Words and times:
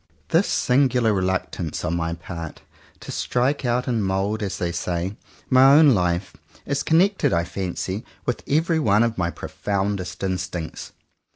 This 0.29 0.47
singular 0.47 1.13
reluctance 1.13 1.85
on 1.85 1.95
my 1.95 2.13
part 2.15 2.63
to 3.01 3.11
strike 3.11 3.65
out 3.65 3.87
and 3.87 4.03
mould, 4.03 4.41
as 4.41 4.57
they 4.57 4.71
say, 4.71 5.15
my 5.47 5.75
own 5.75 5.93
life, 5.93 6.35
is 6.65 6.81
connected 6.81 7.31
I 7.31 7.43
fancy 7.43 8.03
with 8.25 8.41
every 8.47 8.79
one 8.79 9.03
of 9.03 9.19
my 9.19 9.29
profoundest 9.29 10.23
instincts. 10.23 10.93